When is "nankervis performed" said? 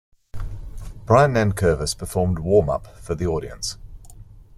1.33-2.39